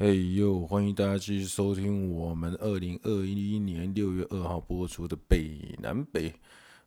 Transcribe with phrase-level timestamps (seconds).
[0.00, 6.32] 嘿呦，欢迎大家继续收听我们二零二一年六月二号播出的北南北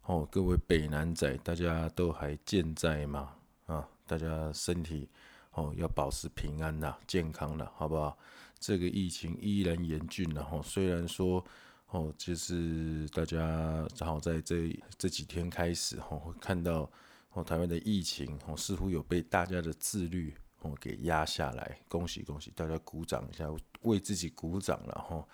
[0.04, 3.34] 哦，各位北南仔，大家都还健在吗？
[3.66, 5.10] 啊，大家身体
[5.52, 8.18] 哦要保持平安呐，健康了，好不好？
[8.60, 11.44] 这个疫情依然严峻然后虽然说
[11.90, 16.90] 哦，就是大家正好在这这几天开始哦，会看到
[17.34, 20.34] 哦台湾的疫情哦似乎有被大家的自律。
[20.62, 23.48] 哦，给压下来，恭喜恭喜，大家鼓掌一下，
[23.82, 25.28] 为自己鼓掌了哈。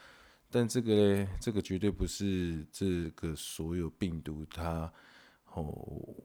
[0.50, 4.92] 但这个呢，这个绝对不是这个所有病毒它
[5.54, 5.66] 哦，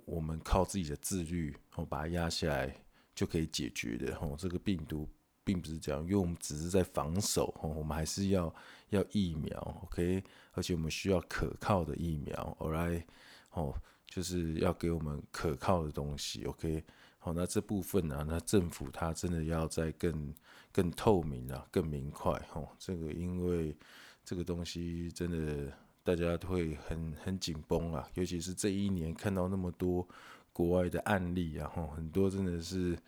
[0.04, 2.72] 我们靠自己的自律哦把它压下来
[3.14, 4.36] 就可以解决的哦。
[4.38, 5.08] 这个病毒
[5.42, 8.54] 并不是这样，因为我们只是在防守哦，我们还是要
[8.90, 13.02] 要疫苗，OK，而且我们需要可靠的疫苗，Alright，
[13.50, 13.74] 哦，
[14.06, 16.84] 就是要给我们可靠的东西，OK。
[17.24, 18.26] 好，那这部分呢、啊？
[18.28, 20.34] 那政府它真的要再更
[20.72, 22.32] 更透明啊，更明快。
[22.50, 23.76] 吼，这个因为
[24.24, 30.04] 这个东西真的大家都会很很紧绷啊，尤其是这一年看到那么多
[30.52, 32.98] 国外的案例啊，吼，很多真的是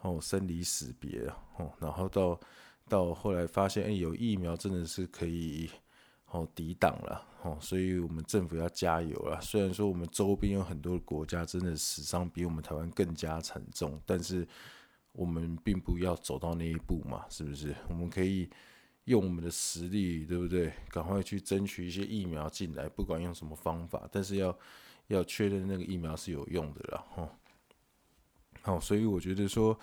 [0.00, 2.40] 哦生离死别啊，吼，然后到
[2.88, 5.70] 到后来发现，哎，有疫苗真的是可以。
[6.30, 9.40] 哦，抵挡了哦，所以我们政府要加油了。
[9.40, 14.46] 虽然说我们周边有很多国家真的死伤比我们台湾更加沉重，但是
[15.12, 17.74] 我们并不要走到那一步嘛，是不是？
[17.88, 18.50] 我们可以
[19.04, 20.70] 用我们的实力，对不对？
[20.90, 24.58] 赶快去争取一些疫苗进来，不管用什么方法，但是要
[25.06, 27.06] 要确认那个疫苗是有用的了。
[27.16, 27.30] 哦，
[28.60, 29.78] 好，所以我觉得说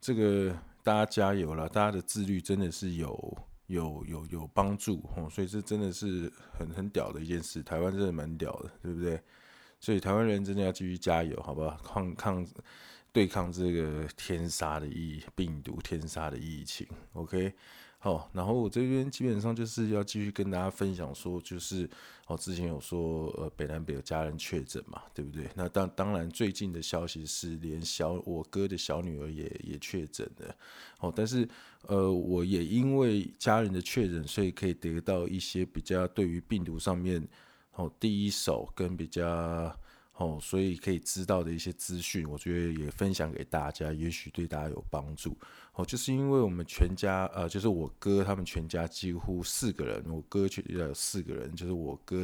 [0.00, 3.38] 这个大家加油了，大家的自律真的是有。
[3.66, 7.62] 有有有帮助哦，所以这真的是很很屌的一件事。
[7.62, 9.20] 台湾真的蛮屌的，对不对？
[9.80, 11.76] 所以台湾人真的要继续加油，好不好？
[11.84, 12.46] 抗抗
[13.12, 16.86] 对抗这个天杀的疫病毒，天杀的疫情。
[17.12, 17.54] OK。
[18.04, 21.88] 哦，然后我这边基本上就是要继续跟大家分享说，就是
[22.26, 25.48] 哦，之前有说呃北南北有家人确诊嘛，对不对？
[25.54, 30.54] 那当当然最近的消息是连小我哥的小女儿也也确诊了，
[31.00, 31.48] 哦，但是
[31.86, 37.26] 呃我也因为家人的确诊，所以可以得到一些比较对于病毒上面
[37.72, 39.74] 哦第一手跟比较。
[40.16, 45.36] 哦，所以可以知道的一些资讯，我觉得也分享给大家，也许对大家有帮助。
[45.72, 52.22] 哦，就是因为我们全家，呃，就是我哥他们全家几乎四个人，我哥全家有四个人，就是我哥，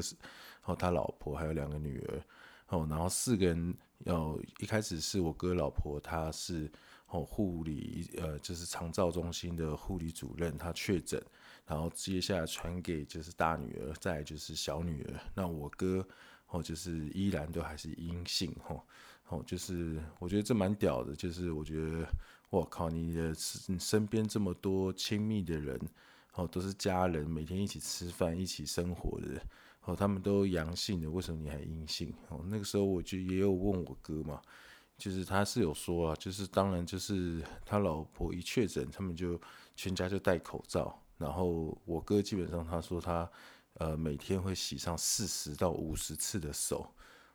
[0.67, 2.23] 哦，他老婆还有两个女儿，
[2.69, 3.75] 哦，然后四个人，
[4.05, 6.71] 要一开始是我哥老婆，她是
[7.09, 11.21] 哦护理，呃，就是长照中心的护理主任，她确诊，
[11.67, 16.07] 然后接下来传给就是大女儿，再就是小女儿，那我哥。
[16.51, 18.85] 哦，就是依然都还是阴性，吼，
[19.29, 22.05] 哦，就是我觉得这蛮屌的，就是我觉得，
[22.51, 23.33] 我靠，你的
[23.69, 25.81] 你身边这么多亲密的人，
[26.35, 29.41] 哦，都是家人，每天一起吃饭、一起生活的，
[29.85, 32.13] 哦，他们都阳性的，为什么你还阴性？
[32.31, 34.43] 哦，那个时候我就也有问我哥嘛，
[34.99, 39.41] 就是他是有说啊，就是当然就是他老婆一确诊，他们就
[39.77, 43.31] 全家就戴口罩，然后我哥基本上他说他。
[43.75, 46.93] 呃，每天会洗上四十到五十次的手，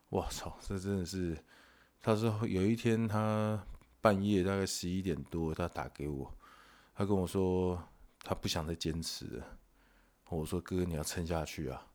[0.09, 1.37] 我操，这真的是。
[2.01, 3.65] 他说有一天他
[3.99, 6.31] 半夜大概十一点多，他打给我，
[6.93, 7.81] 他跟我说
[8.19, 9.57] 他不想再坚持了。
[10.29, 11.87] 我说哥，你要撑下去啊。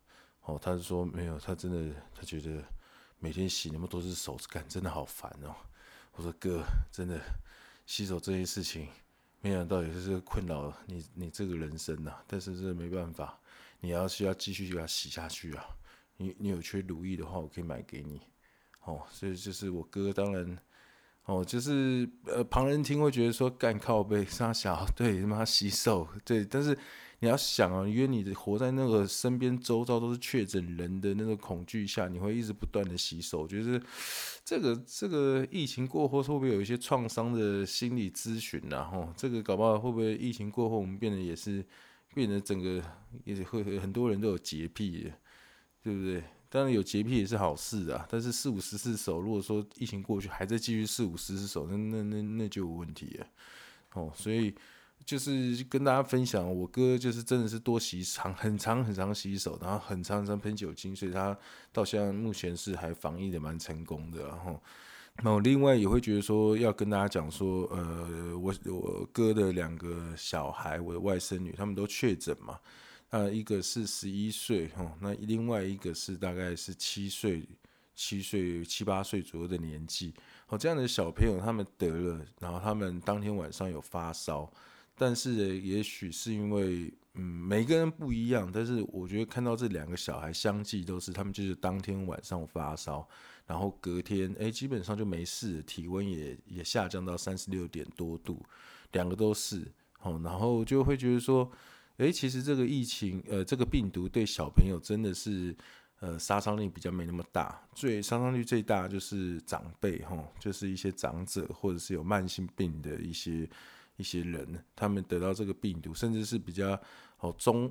[0.42, 2.60] 哦，他就说没有，他真的他觉得
[3.20, 5.54] 每天洗那么多只手，感真的好烦哦。
[6.14, 7.20] 我说哥，真的
[7.86, 8.88] 洗手这件事情，
[9.40, 12.20] 没想到也是困扰你你这个人生呐。
[12.26, 13.38] 但是这没办法。
[13.80, 15.64] 你要需要继续给它洗下去啊！
[16.18, 18.20] 你你有缺乳液的话，我可以买给你。
[18.84, 20.58] 哦，所以就是我哥，当然，
[21.24, 26.44] 哦，就是呃，旁人听会觉得说干靠背杀小，对他妈洗手，对。
[26.44, 26.76] 但是
[27.20, 33.46] 你要想啊，因为你活在那个身边周遭都是确诊人的那个恐惧下，你会一直不断的洗手。
[33.46, 33.82] 就是
[34.44, 38.84] 这个这个疫情过后会不会有一些创伤的心理咨询啊？
[38.84, 41.64] 吼，这个搞不好会不会疫情过后我们变得也是。
[42.14, 42.82] 变得整个
[43.24, 45.12] 也会很多人都有洁癖，
[45.82, 46.22] 对不对？
[46.48, 48.06] 当然有洁癖也是好事啊。
[48.10, 53.26] 但是四五十次手，如果说疫情过去还在继续四五十次手，那那那那就有问题了。
[53.92, 54.54] 哦，所以
[55.04, 61.38] 就是跟大家分享，我哥就是真的是多洗长很长很长洗手，然后很长很长喷酒精，所以他
[61.72, 64.60] 到现在目前是还防疫的蛮成功的，然后。
[65.22, 72.58] 那我另外也会觉得说，要跟大家讲说，呃，我我哥的两个小孩，我的外甥女，他们都确诊嘛。
[73.10, 77.46] 那，一个是十一岁哈，那另外一个是大概是七岁、
[77.94, 80.14] 七岁、七八岁左右的年纪。
[80.48, 84.50] 哦，这样的小朋友他们得了，然后他们当天晚上有发烧，
[84.96, 88.50] 但是也许是因为，嗯，每个人不一样。
[88.50, 93.06] 但是我觉得看到这两个小孩相继都是，他们就是当天晚上发烧，
[93.50, 98.40] 然后隔天，哎，基本上就没事，体温也也下降到三十六点多度，
[98.92, 99.66] 两个都是，
[100.02, 101.50] 哦，然后就会觉得说，
[101.96, 105.52] 哎，其实这个疫情，呃，这个病毒对小朋友真的是，
[105.98, 113.50] 呃，杀伤力比较没那么大，最杀伤力最大就是长辈，哈，就是一些长者或者是有慢性病的一些。
[113.96, 116.80] 一些人，他们得到这个病毒，甚至是比较
[117.18, 117.70] 哦中，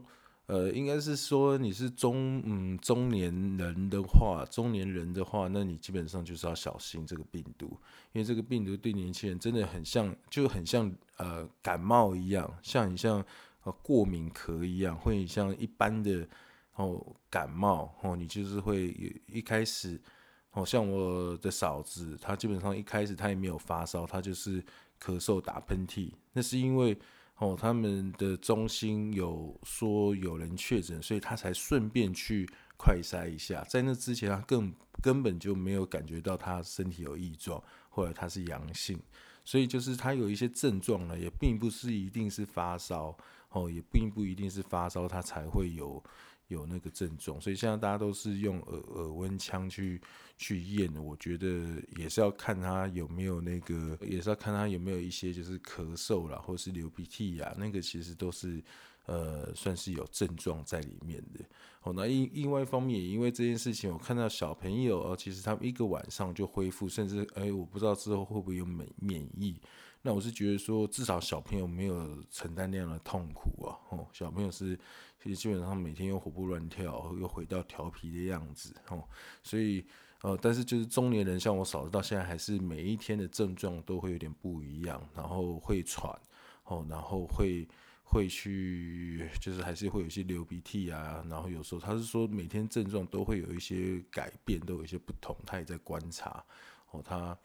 [0.50, 7.68] 呃，应该是说你是中嗯中年人的话，中年人的话，那你基本上就是要小心这个病毒，
[8.14, 13.24] 因为这个病毒对年轻人真的很像，就很像呃感冒一样，像你像
[13.64, 16.28] 呃过敏咳一样，会像一般的
[16.78, 17.00] 哦
[17.30, 18.88] 感冒哦，你就是会
[19.28, 20.02] 一开始，
[20.54, 24.64] 哦像我的嫂子，她基本上一开始她也没有发烧，她就是。
[25.02, 26.94] 咳嗽、打喷嚏，那是因为
[27.40, 32.48] 哦，他们的中心有说有人确诊，所以他才顺便去
[32.78, 33.64] 快筛一下。
[33.70, 39.00] 在那之前，他更根本就没有感觉到他身体有异状，或者他是阳性，
[39.46, 43.18] 所以就是他有一些症状呢，也并不是一定是发烧
[43.52, 46.04] 哦，也并不一定是发烧，他才会有。
[46.50, 50.02] 有那个症状，所以现在大家都是用耳耳温枪去
[50.36, 58.62] 去验，我觉得也是要看他有没有那个，也是要看他有没有一些就是咳嗽啦，或是流鼻涕呀，那个其实都是
[59.06, 61.40] 呃算是有症状在里面的。
[61.84, 69.56] 哦，那另另外一方面，也因为这件事情，我看到小朋友哦，其实他们一个晚上就恢复，甚至哎，我不知道之后会不会有免免疫。
[70.02, 73.76] 那我是觉得说，至少小朋友没有承担那样的痛苦啊。
[73.90, 74.80] 哦，小朋友是
[75.22, 78.74] 其实基本上每天又活蹦乱跳，又回到调皮的样子。
[78.88, 79.04] 哦，
[79.44, 79.86] 所以
[80.22, 86.18] 呃，但是就是中年人，像我嫂子到现在还是每一天的症状都会有点不一样，然后会喘，
[86.64, 87.68] 哦，然后会
[88.04, 91.22] 会去，就是还是会有一些流鼻涕啊。
[91.30, 96.42] 然后有时候他是说每天症状都会有一些改变，都有一些不同，他也在观察。
[96.92, 97.38] 哦，他。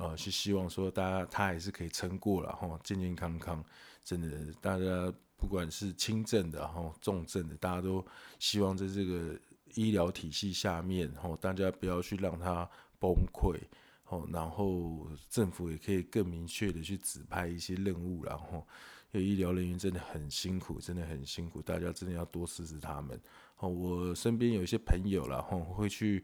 [0.00, 3.64] 呃，是希望说大家他还是可以撑过了哈，健健康康，
[4.04, 8.06] 真的，大家不管是轻症的哈、重症的，大家都
[8.38, 9.36] 希望在这个
[9.74, 12.64] 医疗体系下面哈，大家不要去让它
[13.00, 13.58] 崩溃，
[14.32, 18.64] 然后政府也可以更明确的去指派一些任务，然后，
[19.10, 23.20] 因为医疗人员真的很辛苦，真的很辛苦，大家真的要多支持他们。
[23.56, 26.22] 哦，我身边有一些朋友了哈，会去。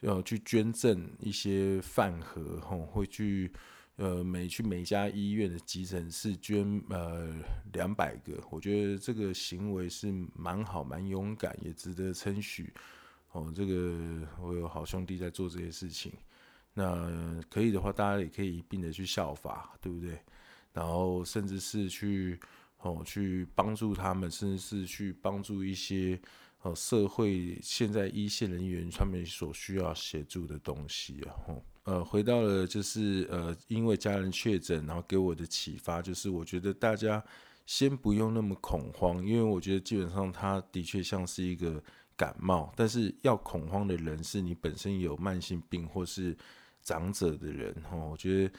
[0.00, 3.50] 要去捐赠一些饭盒，吼，会去
[3.96, 7.34] 呃每去每家医院的急诊室捐呃
[7.72, 12.72] 两百个，我觉得这个行为是蛮好、蛮勇敢，也值得称许。
[13.32, 16.12] 哦，这个我有好兄弟在做这些事情，
[16.74, 20.18] 那可以的话，大家也可以一并的去效法，对不对？
[20.72, 22.38] 然后甚至是去
[22.78, 26.20] 哦去帮助他们，甚至是去帮助一些。
[26.62, 37.24] 哦，社会现在一线人员他们所需要协助的东西啊，吼，呃，回到了就是呃，因为家人确诊，然后给我的启发就是，我觉得大家
[37.64, 41.82] 先不用那么恐慌，因为我觉得基本上他的确像是一个
[42.16, 46.36] 感冒，但是要恐慌的人是你本身有慢性病或是
[46.82, 48.54] 长者的人，吼，我觉得。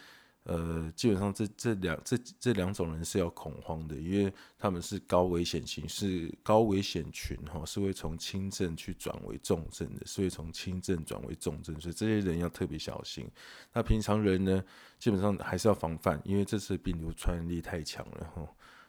[0.51, 13.29] 呃，基本上这这两这这两种人是要恐慌的，因为他们是高危险型，是高危险群哈，是会从轻症去转为重症的，是会从轻症转为重症，所以这些人要特别小心。
[13.71, 14.63] 那平常人呢，
[14.97, 18.41] 基本上还是要防范，因为这次病毒传染力太强了哈，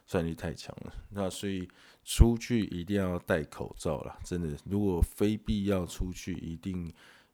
[0.07, 0.91] 传染力太强了。
[1.11, 1.69] 那所以
[2.03, 6.91] 出去一定要戴口罩啦，真的，如果非必要出去，一定。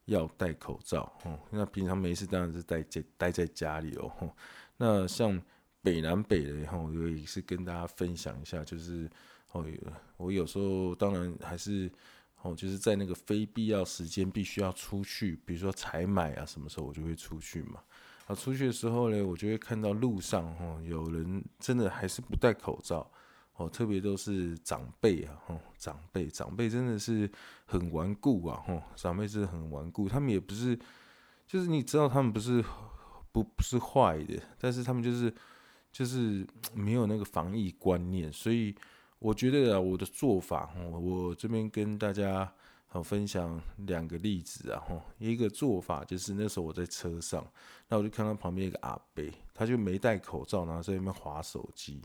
[0.08, 4.12] 要戴口罩哦，那平常没事当然是待在待在家里哦。
[4.78, 5.42] 那像
[5.82, 9.10] 北南北的哈，我也是跟大家分享一下，就是
[9.52, 9.66] 哦，
[10.18, 11.92] 我有时候当然还是
[12.42, 17.82] 哦，就是在那个非必要时间必须要出去，比如说采买啊，什么时候我就会出去嘛。
[18.28, 23.10] 啊，出去的时候呢，我就会看到路上哈，有人真的还是不戴口罩。
[23.58, 27.30] 哦，特别都是长辈啊，吼，长辈，长辈真的是
[27.66, 30.78] 很顽固啊，吼，长辈是很顽固，他们也不是，
[31.48, 32.64] 就是你知道他们不是
[33.32, 35.34] 不不是坏的，但是他们就是
[35.92, 36.46] 就是
[36.76, 38.76] 没有那个防疫观念，所以
[39.18, 42.54] 我觉得啊，我的做法，我这边跟大家
[42.86, 47.44] 好分享两个例子啊，吼，一个做法就是那时候我在车上，
[47.88, 52.00] 那我就看到旁边一个阿伯，他就没戴口罩，然后在那边滑手机。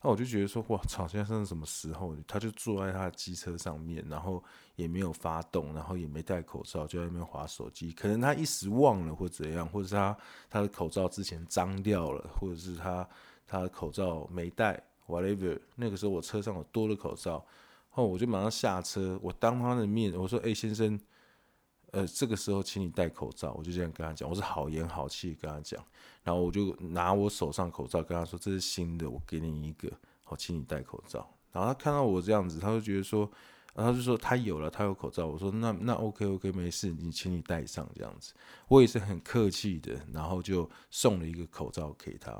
[0.00, 1.08] 那我就觉得说，哇，操！
[1.08, 2.14] 现在是什么时候？
[2.26, 4.40] 他就坐在他的机车上面，然后
[4.76, 7.90] 也没有发动，然后也没戴口罩，就在那边划手机。
[7.90, 10.16] 可能他一时忘了，或怎样，或者是他
[10.48, 13.08] 他的口罩之前脏掉了，或者是他
[13.44, 15.58] 他的口罩没戴，whatever。
[15.74, 17.44] 那个时候我车上有多了口罩，
[17.90, 20.96] 后我就马上下车，我当他的面我说：“哎、先生，
[21.92, 25.84] 呃，这个时候请你戴口罩。”我就这样跟他讲，我是好言好气跟他讲，
[26.22, 29.90] 然后我就拿我手上口罩跟他说：“这是新的，我给你一个，
[30.24, 33.30] 好，请你戴口罩。”然后他看到我这样子，他就觉得说。
[33.74, 35.24] 然后就说他有了，他有口罩。
[35.24, 38.34] 我说那那 OK OK 没事，你请你戴上这样子。
[38.66, 42.32] 我也是很客气的，然后就送了一个口罩给他。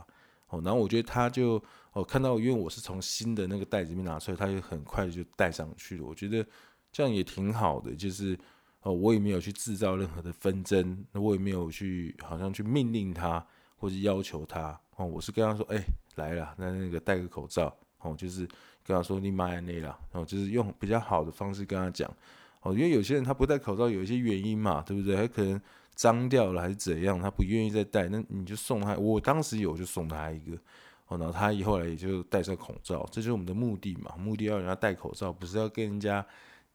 [0.48, 1.62] 哦，然后我觉得他就
[1.92, 6.04] 哦看到，因为我是从新的那个袋子里面拿出来，他就很快就戴上去了。
[6.04, 6.44] 我觉得
[6.90, 8.36] 这样也挺好的，就是
[8.82, 13.44] 哦我也没有去制造任何的纷争，那我也没有去好像去命令他
[13.76, 14.78] 或者要求他。
[14.96, 15.82] 哦，我是跟他说，哎，
[16.16, 17.74] 来了，那那个戴个口罩。
[18.00, 18.46] 哦，就是
[18.84, 22.08] 跟他说你买那了，然后就是用比较好的方式跟他讲，
[22.62, 25.16] 哦，因为有些人他不戴口罩有一些原因嘛，对不对？
[25.16, 25.60] 他可能
[25.96, 28.94] 脏掉了还是怎样，他不愿意再戴，那你就送他。
[28.96, 30.56] 我当时有就送他一个，
[31.08, 36.24] 哦，然后他以后来也就戴上口罩，这就是我们的目的嘛，目的要人家戴口罩，不是要跟人家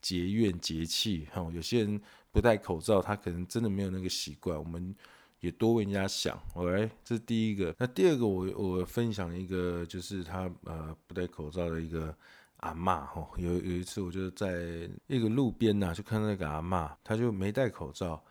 [0.04, 1.28] 结怨结气。
[1.34, 2.00] 哈，有些人
[2.32, 4.96] 不戴口罩，他可能真的没有那个习惯，我们。
[5.40, 7.76] 也多为人家想，OK，这是第一个。
[7.78, 12.16] 那第二个我，我分享一个，就是他呃不戴口罩的一个
[12.62, 13.30] 阿嬷吼。
[13.36, 18.24] 有有一次，我就在一个路边呐，就看到那个阿嬷，他就没戴口罩。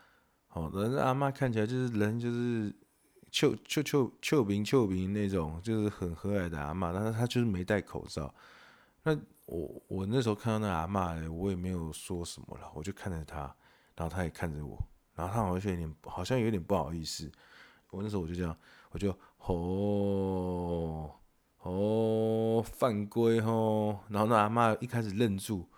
[0.54, 2.74] 哦，那阿嬷看起来就是人就是
[3.30, 8.34] 臭臭臭臭平臭平那种，就是很和蔼的阿嬷，但是她就是没戴口罩。
[9.02, 9.14] 那
[9.46, 13.40] 我我那时候看到那阿嬷，我也没有说什么了，我就看着她，
[13.96, 14.78] 然后她也看着我。
[15.14, 17.30] 然后她好像有点，好像有点不好意思。
[17.90, 18.56] 我那时候我就这样，
[18.90, 21.14] 我就吼
[21.58, 23.98] 吼犯规吼。
[24.08, 25.68] 然后那阿嬷一开始愣住，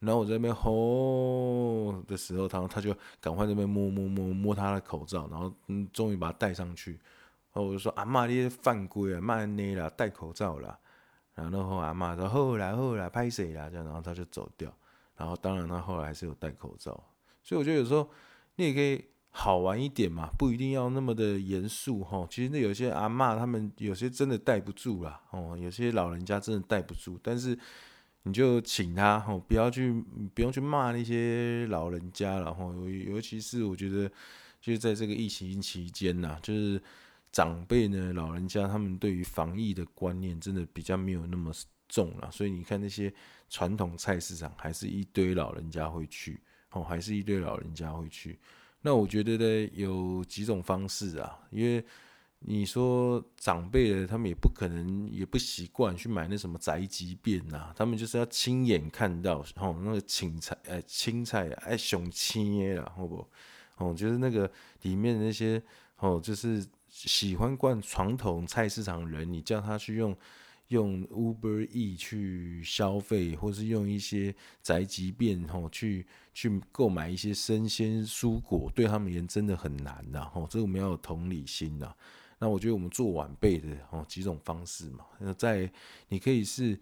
[0.00, 6.92] 然后我在那边吼的时候，他他就赶快在那边摸摸摸摸她的口罩，然后嗯，终于把她戴上去。
[7.52, 10.78] 然后我就说阿嬷，你犯规啊，骂你啦，戴口罩啦。
[11.34, 13.68] 然后阿嬷说后来后来拍谁啦？
[13.70, 14.72] 这样，然后他就走掉。
[15.16, 16.92] 然后当然他后来还是有戴口罩。
[17.42, 18.08] 所以我觉得有时候。
[18.56, 22.26] 你也可以好玩一点嘛，不一定要那么的严肃哈。
[22.28, 27.18] 其实那有些阿嬷他们有些真的戴不住啦，哦，有些老人家真的戴不住。
[27.22, 27.58] 但是
[28.24, 29.92] 你就请他哈，不要去
[30.34, 32.70] 不用去骂那些老人家了哈。
[33.06, 34.06] 尤其是我觉得，
[34.60, 36.82] 就是在这个疫情期间呐，就是
[37.32, 41.52] 长辈呢，老人家他们对于防疫的观念真的比较没有那么
[41.88, 42.30] 重了。
[42.30, 43.12] 所以你看那些
[43.48, 46.40] 传统菜市场，还是一堆老人家会去。
[46.72, 48.38] 哦，还是一堆老人家会去。
[48.80, 51.84] 那我觉得呢，有几种方式啊，因为
[52.38, 63.28] 你说长辈的，他们也不可能，也不习惯去买那什么宅急便呐，他们就是要亲眼看到，哦，那个青菜，哎，青菜，哎，熊青啦，好不？
[63.78, 64.48] 哦，就是那个
[64.82, 65.60] 里面的那些，
[65.96, 70.16] 哦，就是喜欢逛传统菜市场的人，你叫他去用。
[70.68, 74.32] 用 Uber E 去消费，或是用一些
[74.62, 81.92] 宅急便吼去去购买一些生鲜蔬果，对他们而言真的很难呐吼，这个我们要有同理心呐。
[82.38, 85.68] 那我觉得我们做晚辈的吼几种方式嘛，那在
[86.06, 86.78] 你可以是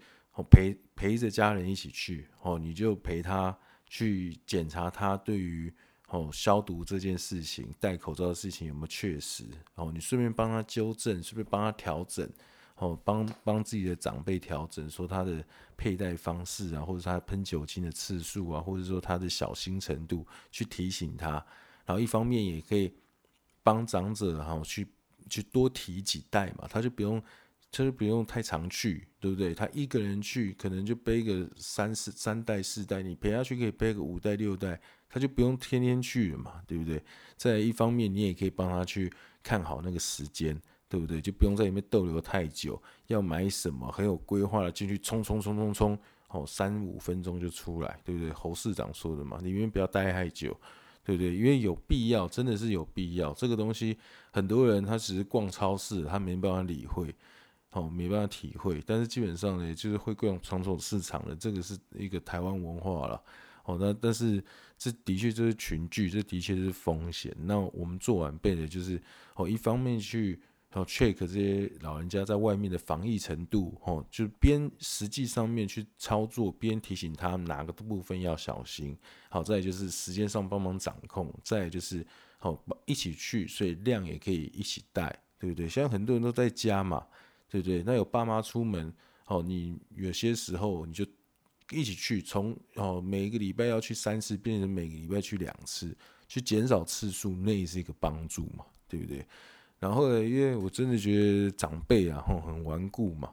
[0.51, 5.73] 陪陪着家人一起去哦，你就陪他去检查他对于
[6.09, 12.29] 哦消毒这件事情、戴口罩的事情有没有确实哦，你顺便帮他纠正，顺便帮他调整。
[12.81, 15.43] 哦，帮帮自己的长辈调整，说他的
[15.75, 21.45] 佩戴方式啊，或者他喷酒精的次数啊，或者说他的小心程度，去提醒他。
[21.85, 22.93] 然后一方面也可以
[23.63, 24.87] 帮长者哈去
[25.29, 27.21] 去多提几袋嘛，他就不用，
[27.69, 29.53] 他就不用太常去，对不对？
[29.53, 37.03] 他一个人去可能就背个三四三袋四袋，你陪他去可以背个五袋六袋，他就不用天天去了嘛，对不对？
[37.35, 39.11] 在一方面，你也可以帮他去
[39.43, 40.61] 看好那个时间。
[40.91, 41.21] 对不对？
[41.21, 42.81] 就不用在里面逗留太久。
[43.05, 45.99] 要买什么，很有规划的进去，冲冲冲冲冲，
[46.29, 48.31] 哦，三五分钟就出来，对不对？
[48.33, 50.49] 侯市长说的嘛，里面不要待太久，
[51.03, 51.35] 对不对？
[51.35, 53.31] 因为有必要，真的是有必要。
[53.33, 53.95] 这个东西，
[54.31, 57.13] 很多人他只是逛超市，他没办法理会，
[57.73, 58.81] 哦，没办法体会。
[58.83, 63.21] 但是基本上呢，就是会逛传统市场的，这个是一个台湾文化了。
[63.65, 64.43] 哦，那但是
[64.77, 67.35] 这的确就是群聚，这的确是风险。
[67.39, 69.01] 那我们做晚辈的，就是
[69.35, 70.39] 哦，一方面去。
[70.73, 78.95] 哦 check 这些老人家在外面的防疫程度，哦，就边实际上面去操作，边提醒他哪个部分要小心。
[79.31, 82.05] 好，再就是时间上帮忙掌控，再就是
[82.37, 85.67] 好一起去，所以量也可以一起带，对不对？
[85.67, 87.03] 现在很多人都在家嘛，
[87.49, 87.81] 对不对？
[87.81, 88.93] 那有爸妈出门，
[89.25, 91.03] 哦，你有些时候你就
[91.71, 95.95] 一起去，从哦每一个礼拜要去三次，变成每个礼拜去两次，
[96.27, 99.25] 去减少次数，那也是一个帮助嘛，对不对？
[99.79, 103.31] 然后呢，因为我真的觉得长辈啊，吼很顽固嘛，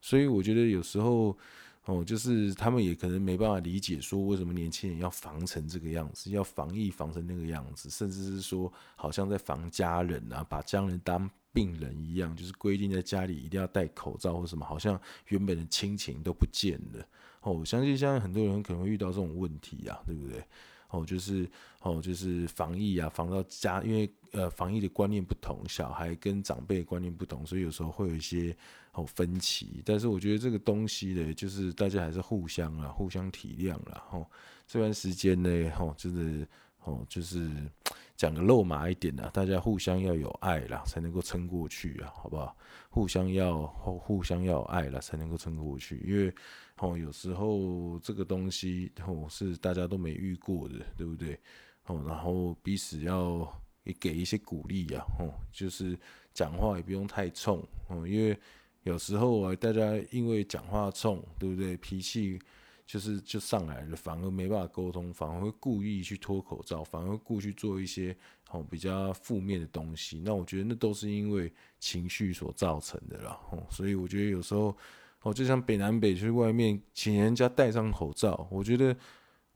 [0.00, 1.36] 所以我觉得有时候
[1.84, 17.06] 哦，就是他们也可能没办法理解说为什么年轻人要防成这个样子，要防疫防成那个样子，甚至是说好像在防家人啊，把家人当病人一样，就是规定在家里一定要戴口罩或什么，好像原本的亲情都不见了。
[17.44, 20.42] 哦，我相信现在很多人可能会遇到这种问题啊，对不对？
[20.88, 21.48] 哦，就是
[21.80, 28.56] 哦，就是防疫啊，防到家，因为呃，防疫的观念不同，小孩跟长辈观念不同，所以有时候会有一些
[28.92, 29.82] 哦分歧。
[29.84, 34.04] 但是我觉得这个东西呢，就是大家还是互相啊，互相体谅啦。
[34.12, 34.26] 哦，
[34.66, 36.46] 这段时间呢，哦，就是
[36.84, 37.50] 哦，就是
[38.16, 42.56] 讲个肉麻一点啊，大家互相要有爱啦，才能够撑过去啊，好不好？
[42.88, 46.32] 互相要互互相要有爱了，才能够撑过去，因为。
[46.78, 51.38] 哦，有时候这个东西哦是大家都没遇过的，对不对？
[51.86, 53.48] 哦，然后彼此要
[53.84, 55.96] 也给一些鼓励呀，哦，就是
[56.32, 58.36] 讲话也不用太冲，哦，因为
[58.82, 61.76] 有时候啊，大家因为讲话冲，对不对？
[61.76, 62.38] 脾气
[62.84, 68.16] 就是就上来了，反而没办法沟通，反而会故意去脱口罩，反而会故去做一些
[68.50, 70.20] 哦比较负面的东西。
[70.24, 74.76] 那我觉得那都是因为情绪所造成的啦，哦，所以我觉得有时候。
[75.24, 78.94] 哦，就像北南北去外面请人家戴上口罩，我觉得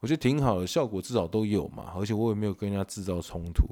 [0.01, 3.69] 我觉得挺好的，效果至少都有嘛，而且我也没有跟人家制造冲突，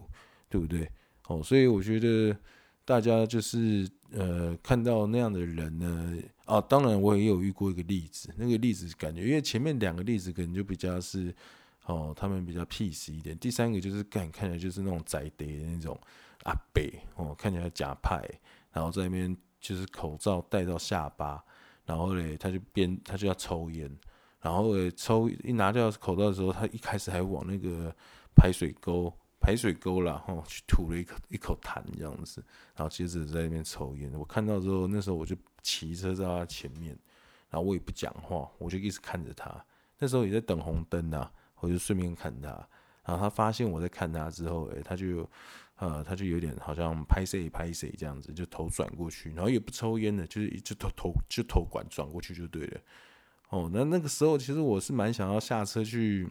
[0.51, 0.87] 对不对？
[1.27, 2.37] 哦，所以我觉得
[2.85, 11.35] 大家就是呃看到那样的人呢，啊，当然我也有遇过一个例子，那个例子感觉因为前面两个例子可能就比较是
[11.87, 15.99] 哦，他们比较 peace 一点，第三个就是看看起来就是那种宅地的那种
[16.43, 18.23] 阿北哦，看起来假派，
[18.71, 21.43] 然后在那边就是口罩戴到下巴。
[21.87, 23.91] 然后嘞，他就边他就要抽烟，
[24.41, 27.95] 然后嘞抽一拿掉口罩的时候，他一开始还往那个
[28.35, 34.13] 排水沟排水沟啦，吼去吐了一口一口痰这样子，然后接着在那边抽烟。
[34.15, 36.99] 我看到之后，那时候我就骑车在他前面，
[37.49, 39.65] 然后我也不讲话，我就一直看着他。
[39.99, 42.49] 那时候也在等红灯呐，我就顺便看他。
[43.05, 45.29] 然后他发现我在看他之后，诶，他就。
[45.79, 52.81] 呃，他就有点好像拍谁拍谁这样子，就头转过去，然后也不抽烟的，就是就头头就头管转过去就对了。
[53.51, 56.27] 哦，那那个时候其实我是蛮想要下车去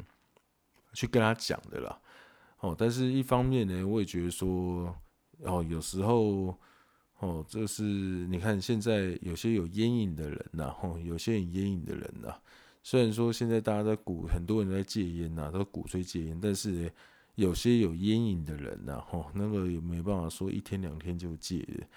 [0.93, 2.01] 去跟他讲的啦。
[2.59, 4.97] 哦，但是一方面呢，我也觉得说，
[5.43, 6.57] 哦，有时候，
[7.19, 12.33] 哦，这是你看现在有些有烟瘾的人呐，哦，有些有烟瘾的人呐，
[12.81, 16.91] 虽然说现在大家在鼓，很多人在戒烟呐，都鼓吹戒烟，但是。
[17.35, 21.87] 有些有烟瘾的人呐，吼，那个也没办法说一天两天就戒的。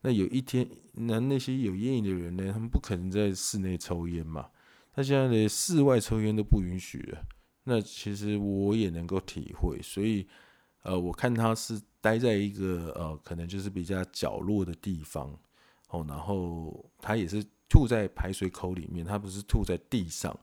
[0.00, 4.48] 那有一天，那那些有烟瘾的人呢，他们不可能在室内抽烟嘛。
[4.92, 7.24] 他现在连室外抽烟都不允许了。
[7.64, 10.26] 那其实我也能够体会，所以
[10.82, 15.38] 呃，我看他是待在一个呃，可能就是比较角落的地方，
[15.90, 20.36] 哦，然后他也是吐在排水口里面，他不是吐在地上，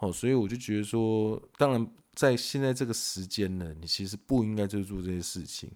[0.00, 1.90] 哦，所以我就觉得说，当然。
[2.12, 5.70] 在现在这个时间呢，你其实不应该就做这些事情。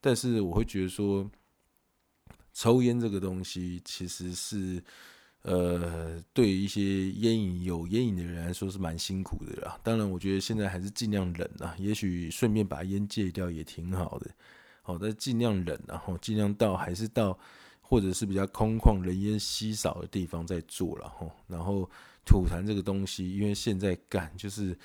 [0.00, 1.30] 但是我会觉得说，
[2.52, 4.82] 抽烟这个东西其实是，
[5.42, 9.78] 呃，对一些烟瘾有烟瘾的人来说是蛮辛苦的啦。
[9.82, 14.28] 当然，我觉得现在还是尽量忍啊，也许顺便把烟戒掉也挺好的。
[14.82, 17.38] 好，但尽量忍啊，然后尽量到还是到
[17.80, 21.26] 或者是比较空旷、人烟稀少的地方再做了哈。
[21.46, 21.88] 然后
[22.28, 24.76] 吐痰这个东西，因为现在干就是。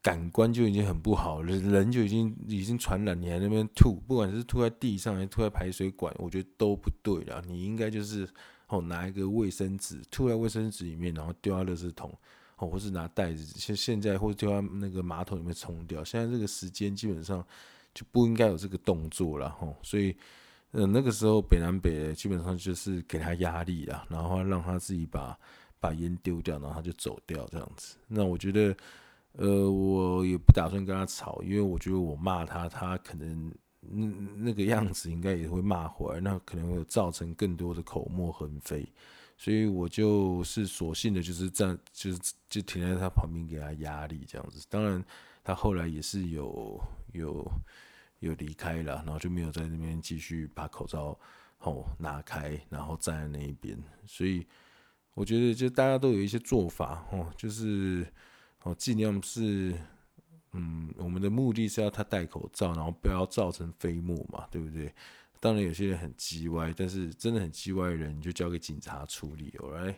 [0.00, 7.42] 感官就已经很不好了，人就已经已经传染，你还那边吐，不管是吐在地上还是吐在排水管，我觉得都不对了。
[7.48, 8.26] 你应该就是
[8.68, 12.16] 哦，拿一个卫生纸吐在卫生纸里面，然后丢到垃圾桶，
[12.58, 16.02] 哦，或是拿袋子，现现在或者丢到那个马桶里面冲掉。
[16.04, 17.44] 现在这个时间基本上
[17.92, 19.76] 就不应该有这个动作了，吼。
[19.82, 20.16] 所以，
[20.70, 25.36] 呃，那个时候北南北基本上就是给他压力了，然后让他自己把
[25.80, 27.96] 把烟丢掉，然后他就走掉这样子。
[28.06, 28.76] 那我觉得。
[29.32, 38.90] 呃，我也不打算跟他吵，因为我觉得我骂他，他可能那那个样子应该也会骂回来，那可能会造成更多的口沫横飞，
[39.36, 44.66] 所以我就是索性的，就是站，就是就停在他旁边给他压力这样子。
[44.68, 45.04] 当然，
[45.44, 46.80] 他后来也是有
[47.12, 47.48] 有
[48.18, 51.16] 有离开了，然后就没有在那边继续把口罩
[51.60, 53.78] 哦拿开，然后站在那一边。
[54.04, 54.44] 所以
[55.18, 58.06] 我觉得，就大家都有一些做法哦，就是。
[58.64, 59.72] 哦，尽量是，
[60.52, 64.92] 嗯，我们的目的是要他戴口罩，然后不要造成飞沫嘛，对不对？
[65.38, 69.94] 当然有些人很叽歪，但是真的很叽歪的人，你就交给警察处理，OK？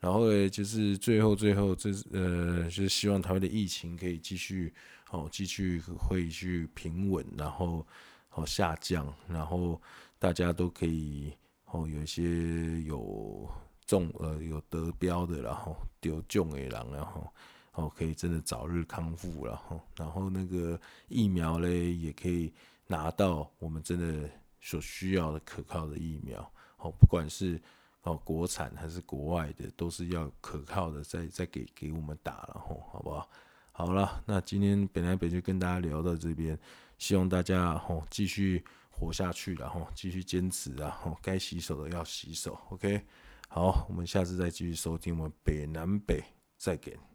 [0.00, 4.74] 然后呢，就是最后最后，这呃，就是希望台湾的疫情可以继续
[5.12, 7.86] 哦，继续会去平稳，然后
[8.30, 9.80] 哦下降，然后
[10.18, 11.32] 大家都可以
[11.66, 13.48] 哦有一些有。
[13.90, 17.26] 中呃有得标的，然后得中的人，然后
[17.72, 19.80] 哦可以真的早日康复了哈。
[19.96, 22.54] 然后那个疫苗嘞，也可以
[22.86, 26.40] 拿到我们真的所需要的可靠的疫苗。
[26.76, 27.60] 哦，不管是
[28.02, 33.28] 哦国产还是国外的，都是要可靠的，再再给给我们打了吼，好不好？
[33.72, 36.56] 好了，那今天本来本就跟大家聊到这边，
[36.96, 43.04] 希望大家吼继续活下去了吼，继续坚持啊吼，该洗手的要洗手，OK。
[43.52, 46.22] 好，我们下次再继续收听我们北南北
[46.56, 47.09] 再见。